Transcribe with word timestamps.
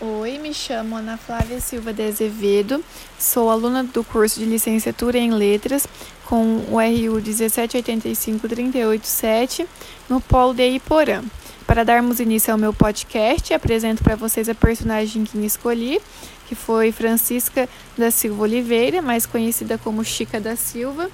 Oi, 0.00 0.38
me 0.38 0.54
chamo 0.54 0.94
Ana 0.94 1.16
Flávia 1.16 1.60
Silva 1.60 1.92
de 1.92 2.06
Azevedo, 2.06 2.84
sou 3.18 3.50
aluna 3.50 3.82
do 3.82 4.04
curso 4.04 4.38
de 4.38 4.46
licenciatura 4.46 5.18
em 5.18 5.32
Letras 5.32 5.88
com 6.24 6.58
o 6.70 6.78
RU 6.78 7.20
1785387 7.20 9.66
no 10.08 10.20
Polo 10.20 10.54
de 10.54 10.70
Iporã. 10.70 11.24
Para 11.66 11.82
darmos 11.82 12.20
início 12.20 12.52
ao 12.52 12.58
meu 12.58 12.72
podcast, 12.72 13.52
apresento 13.52 14.04
para 14.04 14.14
vocês 14.14 14.48
a 14.48 14.54
personagem 14.54 15.24
que 15.24 15.36
escolhi, 15.44 16.00
que 16.46 16.54
foi 16.54 16.92
Francisca 16.92 17.68
da 17.96 18.12
Silva 18.12 18.44
Oliveira, 18.44 19.02
mais 19.02 19.26
conhecida 19.26 19.76
como 19.78 20.04
Chica 20.04 20.38
da 20.38 20.54
Silva. 20.54 21.10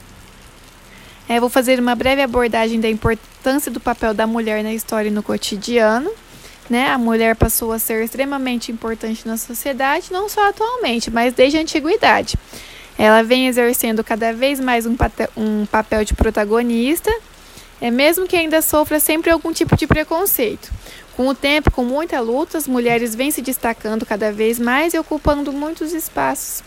É, 1.26 1.40
vou 1.40 1.48
fazer 1.48 1.80
uma 1.80 1.94
breve 1.94 2.20
abordagem 2.20 2.78
da 2.78 2.90
importância 2.90 3.72
do 3.72 3.80
papel 3.80 4.12
da 4.12 4.26
mulher 4.26 4.62
na 4.62 4.74
história 4.74 5.08
e 5.08 5.10
no 5.10 5.22
cotidiano 5.22 6.12
né? 6.68 6.88
A 6.90 6.98
mulher 6.98 7.36
passou 7.36 7.72
a 7.72 7.78
ser 7.78 8.02
extremamente 8.04 8.72
importante 8.72 9.26
na 9.26 9.36
sociedade, 9.36 10.12
não 10.12 10.28
só 10.28 10.48
atualmente, 10.48 11.10
mas 11.10 11.34
desde 11.34 11.58
a 11.58 11.60
antiguidade. 11.60 12.36
Ela 12.96 13.22
vem 13.22 13.48
exercendo 13.48 14.04
cada 14.04 14.32
vez 14.32 14.60
mais 14.60 14.86
um, 14.86 14.96
um 15.36 15.66
papel 15.66 16.04
de 16.04 16.14
protagonista, 16.14 17.10
é 17.80 17.90
mesmo 17.90 18.26
que 18.26 18.36
ainda 18.36 18.62
sofra 18.62 19.00
sempre 19.00 19.30
algum 19.30 19.52
tipo 19.52 19.76
de 19.76 19.86
preconceito. 19.86 20.72
Com 21.16 21.28
o 21.28 21.34
tempo, 21.34 21.70
com 21.70 21.84
muita 21.84 22.20
luta, 22.20 22.58
as 22.58 22.66
mulheres 22.66 23.14
vêm 23.14 23.30
se 23.30 23.42
destacando 23.42 24.06
cada 24.06 24.32
vez 24.32 24.58
mais 24.58 24.94
e 24.94 24.98
ocupando 24.98 25.52
muitos 25.52 25.92
espaços 25.92 26.62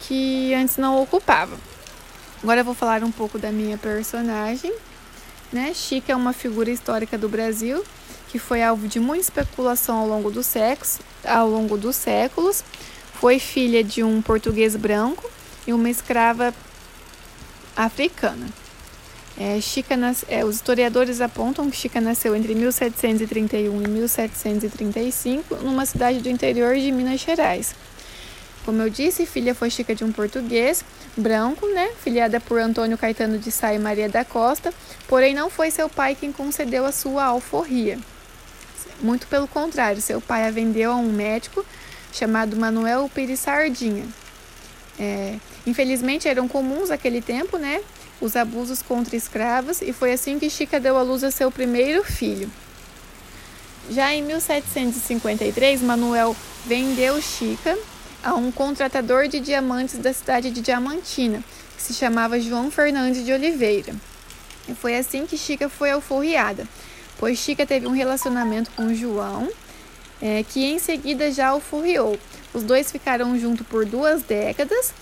que 0.00 0.54
antes 0.54 0.76
não 0.76 1.02
ocupavam. 1.02 1.58
Agora 2.42 2.60
eu 2.60 2.64
vou 2.64 2.74
falar 2.74 3.02
um 3.02 3.10
pouco 3.10 3.38
da 3.38 3.50
minha 3.50 3.78
personagem. 3.78 4.72
Né? 5.52 5.72
Chica 5.74 6.12
é 6.12 6.16
uma 6.16 6.32
figura 6.32 6.70
histórica 6.70 7.16
do 7.16 7.28
Brasil 7.28 7.84
que 8.34 8.38
foi 8.40 8.64
alvo 8.64 8.88
de 8.88 8.98
muita 8.98 9.22
especulação 9.22 9.96
ao 9.96 10.08
longo 10.08 10.28
dos 10.28 10.46
séculos, 10.46 10.98
ao 11.24 11.48
longo 11.48 11.78
dos 11.78 11.94
séculos. 11.94 12.64
Foi 13.12 13.38
filha 13.38 13.84
de 13.84 14.02
um 14.02 14.20
português 14.20 14.74
branco 14.74 15.30
e 15.64 15.72
uma 15.72 15.88
escrava 15.88 16.52
africana. 17.76 18.48
É, 19.38 19.60
Chica 19.60 19.96
nas, 19.96 20.24
é, 20.26 20.44
os 20.44 20.56
historiadores 20.56 21.20
apontam 21.20 21.70
que 21.70 21.76
Chica 21.76 22.00
nasceu 22.00 22.34
entre 22.34 22.56
1731 22.56 23.82
e 23.82 23.86
1735 23.86 25.54
numa 25.62 25.86
cidade 25.86 26.18
do 26.18 26.28
interior 26.28 26.74
de 26.74 26.90
Minas 26.90 27.20
Gerais. 27.20 27.72
Como 28.64 28.82
eu 28.82 28.90
disse, 28.90 29.26
filha 29.26 29.54
foi 29.54 29.70
Chica 29.70 29.94
de 29.94 30.02
um 30.02 30.10
português 30.10 30.84
branco, 31.16 31.68
né, 31.68 31.88
filiada 32.02 32.40
por 32.40 32.58
Antônio 32.58 32.98
Caetano 32.98 33.38
de 33.38 33.52
Sá 33.52 33.72
e 33.72 33.78
Maria 33.78 34.08
da 34.08 34.24
Costa, 34.24 34.74
porém 35.06 35.32
não 35.32 35.48
foi 35.48 35.70
seu 35.70 35.88
pai 35.88 36.16
quem 36.16 36.32
concedeu 36.32 36.84
a 36.84 36.90
sua 36.90 37.26
alforria. 37.26 37.96
Muito 39.00 39.26
pelo 39.26 39.48
contrário, 39.48 40.00
seu 40.00 40.20
pai 40.20 40.46
a 40.46 40.50
vendeu 40.50 40.92
a 40.92 40.96
um 40.96 41.12
médico 41.12 41.64
chamado 42.12 42.56
Manuel 42.56 43.10
Pires 43.12 43.40
Sardinha. 43.40 44.06
É, 44.98 45.36
infelizmente 45.66 46.28
eram 46.28 46.46
comuns 46.46 46.90
naquele 46.90 47.20
tempo, 47.20 47.58
né? 47.58 47.80
Os 48.20 48.36
abusos 48.36 48.80
contra 48.80 49.16
escravos, 49.16 49.82
e 49.82 49.92
foi 49.92 50.12
assim 50.12 50.38
que 50.38 50.48
Chica 50.48 50.78
deu 50.78 50.96
à 50.96 51.02
luz 51.02 51.24
a 51.24 51.30
seu 51.30 51.50
primeiro 51.50 52.04
filho. 52.04 52.50
Já 53.90 54.14
em 54.14 54.22
1753, 54.22 55.82
Manuel 55.82 56.34
vendeu 56.64 57.20
Chica 57.20 57.76
a 58.22 58.34
um 58.34 58.50
contratador 58.50 59.28
de 59.28 59.40
diamantes 59.40 59.98
da 59.98 60.12
cidade 60.12 60.50
de 60.50 60.62
Diamantina, 60.62 61.44
que 61.76 61.82
se 61.82 61.92
chamava 61.92 62.40
João 62.40 62.70
Fernandes 62.70 63.24
de 63.24 63.32
Oliveira. 63.32 63.94
E 64.66 64.74
foi 64.74 64.96
assim 64.96 65.26
que 65.26 65.36
Chica 65.36 65.68
foi 65.68 65.90
alforriada 65.90 66.66
pois 67.24 67.38
Chica 67.38 67.64
teve 67.64 67.86
um 67.86 67.92
relacionamento 67.92 68.70
com 68.72 68.92
João, 68.92 69.48
é, 70.20 70.42
que 70.42 70.62
em 70.62 70.78
seguida 70.78 71.32
já 71.32 71.54
o 71.54 71.60
furriou. 71.60 72.18
Os 72.52 72.62
dois 72.62 72.92
ficaram 72.92 73.38
juntos 73.38 73.66
por 73.66 73.86
duas 73.86 74.22
décadas, 74.22 74.92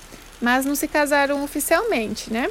mas 0.40 0.64
não 0.64 0.76
se 0.76 0.86
casaram 0.86 1.42
oficialmente, 1.42 2.32
né? 2.32 2.48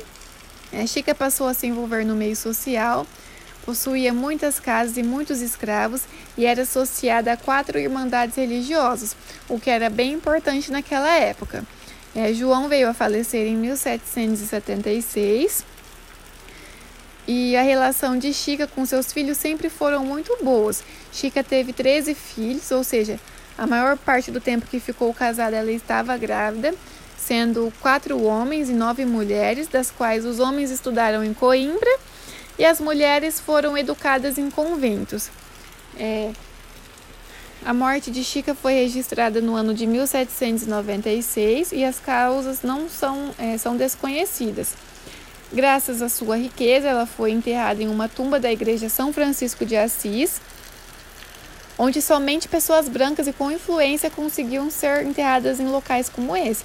É, 0.74 0.86
Chica 0.86 1.16
passou 1.16 1.48
a 1.48 1.54
se 1.54 1.68
envolver 1.68 2.06
no 2.06 2.18
meio 2.18 2.36
social, 2.36 3.08
possuía 3.66 4.14
muitas 4.14 4.60
casas 4.60 4.98
e 4.98 5.04
muitos 5.04 5.40
escravos 5.40 6.02
e 6.38 6.46
era 6.46 6.64
associada 6.64 7.32
a 7.32 7.38
quatro 7.38 7.80
irmandades 7.80 8.36
religiosas, 8.36 9.16
o 9.48 9.58
que 9.58 9.70
era 9.70 9.90
bem 9.90 10.12
importante 10.12 10.70
naquela 10.70 11.16
época. 11.16 11.64
É, 12.14 12.34
João 12.34 12.68
veio 12.68 12.90
a 12.90 12.94
falecer 12.94 13.48
em 13.48 13.56
1776 13.56 15.64
e 17.34 17.56
a 17.56 17.62
relação 17.62 18.18
de 18.18 18.34
Chica 18.34 18.68
com 18.68 18.86
seus 18.86 19.14
filhos 19.14 19.38
sempre 19.38 19.70
foram 19.70 20.04
muito 20.04 20.38
boas. 20.44 20.84
Chica 21.14 21.42
teve 21.42 21.72
13 21.72 22.14
filhos, 22.14 22.70
ou 22.72 22.84
seja, 22.84 23.18
a 23.58 23.66
maior 23.66 23.98
parte 23.98 24.30
do 24.30 24.42
tempo 24.42 24.68
que 24.68 24.82
ficou 24.82 25.14
casada 25.14 25.56
ela 25.56 25.72
estava 25.72 26.18
grávida, 26.18 26.76
sendo 27.18 27.72
quatro 27.80 28.22
homens 28.22 28.70
e 28.70 28.74
nove 28.74 29.06
mulheres, 29.06 29.70
das 29.70 29.90
quais 29.90 30.26
os 30.26 30.42
homens 30.42 30.72
estudaram 30.72 31.24
em 31.24 31.34
Coimbra 31.34 31.98
e 32.60 32.66
as 32.66 32.82
mulheres 32.82 33.40
foram 33.40 33.78
educadas 33.78 34.38
em 34.38 34.52
conventos. 34.52 35.30
É, 35.98 36.34
a 37.64 37.74
morte 37.74 38.12
de 38.12 38.26
Chica 38.26 38.54
foi 38.54 38.74
registrada 38.74 39.40
no 39.40 39.56
ano 39.56 39.74
de 39.74 39.88
1796 39.88 41.72
e 41.72 41.86
as 41.86 41.98
causas 41.98 42.62
não 42.62 42.90
são, 42.90 43.34
é, 43.40 43.58
são 43.58 43.78
desconhecidas. 43.78 44.76
Graças 45.54 46.02
à 46.02 46.08
sua 46.08 46.38
riqueza, 46.38 46.88
ela 46.88 47.06
foi 47.06 47.32
enterrada 47.32 47.84
em 47.84 47.90
uma 47.90 48.08
tumba 48.08 48.40
da 48.40 48.50
igreja 48.50 48.88
São 48.88 49.12
Francisco 49.12 49.66
de 49.66 49.76
Assis, 49.76 50.40
onde 51.78 52.02
somente 52.02 52.48
pessoas 52.48 52.88
brancas 52.88 53.28
e 53.28 53.34
com 53.34 53.52
influência 53.52 54.10
conseguiam 54.10 54.72
ser 54.72 55.06
enterradas 55.06 55.60
em 55.60 55.68
locais 55.68 56.08
como 56.08 56.38
esse. 56.38 56.64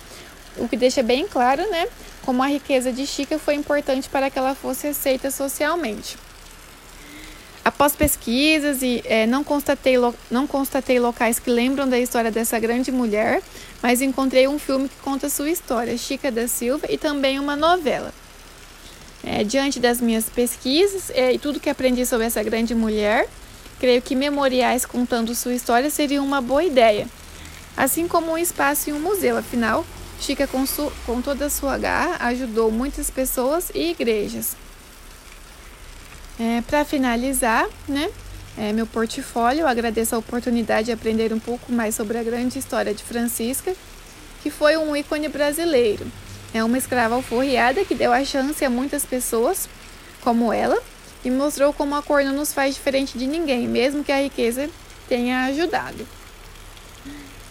O 0.57 0.69
que 0.69 0.77
deixa 0.77 1.03
bem 1.03 1.27
claro, 1.27 1.69
né, 1.69 1.89
como 2.25 2.41
a 2.45 2.47
riqueza 2.47 2.93
de 2.93 3.05
Chica 3.09 3.41
foi 3.41 3.55
importante 3.55 4.09
para 4.09 4.31
que 4.31 4.39
ela 4.39 4.55
fosse 4.55 4.87
aceita 4.87 5.33
socialmente. 5.33 6.17
Após 7.65 7.97
pesquisas 7.97 8.83
e 8.83 9.03
é, 9.05 9.27
não, 9.27 9.43
constatei 9.43 9.97
não 10.31 10.47
constatei 10.47 11.01
locais 11.01 11.41
que 11.41 11.51
lembram 11.51 11.89
da 11.89 11.99
história 11.99 12.31
dessa 12.31 12.57
grande 12.61 12.93
mulher, 12.93 13.43
mas 13.83 14.01
encontrei 14.01 14.47
um 14.47 14.61
filme 14.61 14.89
que 14.89 14.97
conta 15.03 15.29
sua 15.29 15.51
história, 15.51 15.99
Chica 15.99 16.31
da 16.31 16.47
Silva, 16.47 16.87
e 16.89 16.97
também 16.97 17.41
uma 17.41 17.57
novela. 17.57 18.15
É, 19.29 19.43
diante 19.43 19.81
das 19.81 20.01
minhas 20.01 20.29
pesquisas 20.31 21.11
é, 21.11 21.33
e 21.33 21.39
tudo 21.39 21.59
que 21.59 21.69
aprendi 21.69 22.07
sobre 22.07 22.27
essa 22.27 22.41
grande 22.45 22.77
mulher, 22.77 23.29
creio 23.81 24.01
que 24.01 24.15
memoriais 24.15 24.87
contando 24.87 25.35
sua 25.35 25.53
história 25.53 25.91
seria 25.91 26.23
uma 26.23 26.41
boa 26.41 26.63
ideia. 26.63 27.09
Assim 27.77 28.07
como 28.07 28.31
um 28.31 28.39
espaço 28.39 28.89
em 28.89 28.93
um 28.93 29.01
museu, 29.01 29.37
afinal, 29.37 29.85
Chica, 30.21 30.47
com, 30.47 30.65
com 31.05 31.21
toda 31.21 31.47
a 31.47 31.51
sua 31.51 31.77
garra, 31.77 32.17
ajudou 32.29 32.71
muitas 32.71 33.11
pessoas 33.11 33.71
e 33.75 33.91
igrejas. 33.91 34.57
É, 36.39 36.63
Para 36.63 36.85
finalizar, 36.85 37.67
né, 37.89 38.09
é, 38.57 38.73
meu 38.73 38.87
portfólio, 38.87 39.63
eu 39.63 39.69
agradeço 39.69 40.15
a 40.15 40.19
oportunidade 40.19 40.87
de 40.87 40.93
aprender 40.93 41.33
um 41.33 41.41
pouco 41.41 41.73
mais 41.73 41.97
sobre 41.97 42.17
a 42.17 42.23
grande 42.23 42.59
história 42.59 42.95
de 42.95 43.03
Francisca, 43.03 43.75
que 44.43 44.51
foi 44.51 44.77
um 44.77 44.95
ícone 44.95 45.29
brasileiro. 45.29 46.07
É 46.57 46.65
uma 46.65 46.79
escrava 46.79 47.15
alforriada 47.17 47.85
que 47.85 47.95
deu 47.95 48.11
a 48.15 48.25
chance 48.25 48.65
a 48.65 48.71
muitas 48.71 49.05
pessoas, 49.05 49.69
como 50.23 50.51
ela, 50.51 50.83
e 51.23 51.31
mostrou 51.31 51.71
como 51.71 51.95
a 51.95 52.03
cor 52.03 52.25
não 52.25 52.33
nos 52.33 52.55
faz 52.55 52.75
diferente 52.75 53.19
de 53.19 53.27
ninguém, 53.27 53.69
mesmo 53.69 54.03
que 54.03 54.11
a 54.11 54.23
riqueza 54.23 54.71
tenha 55.07 55.45
ajudado. 55.45 56.09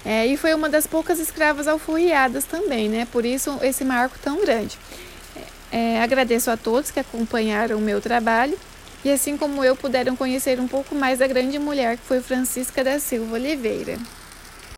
É, 0.04 0.26
e 0.26 0.36
foi 0.36 0.56
uma 0.56 0.68
das 0.68 0.88
poucas 0.88 1.20
escravas 1.20 1.68
alforriadas 1.68 2.46
também, 2.46 2.90
né? 2.90 3.08
Por 3.12 3.26
isso 3.26 3.60
esse 3.62 3.86
marco 3.86 4.18
tão 4.24 4.42
grande. 4.42 4.76
É, 5.72 6.02
agradeço 6.02 6.50
a 6.50 6.58
todos 6.58 6.90
que 6.90 7.00
acompanharam 7.00 7.78
o 7.78 7.82
meu 7.82 8.02
trabalho 8.02 8.58
e 9.04 9.12
assim 9.12 9.38
como 9.38 9.64
eu 9.64 9.76
puderam 9.76 10.16
conhecer 10.16 10.60
um 10.60 10.68
pouco 10.68 10.96
mais 10.96 11.20
da 11.20 11.28
grande 11.28 11.60
mulher 11.60 11.98
que 11.98 12.06
foi 12.06 12.22
Francisca 12.22 12.84
da 12.84 13.00
Silva 13.00 13.36
Oliveira. 13.36 14.00